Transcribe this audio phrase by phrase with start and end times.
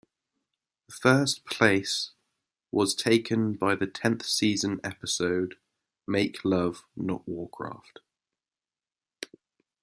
[0.87, 2.09] The first place
[2.71, 5.59] was taken by the tenth season episode
[6.07, 7.99] "Make Love, Not Warcraft".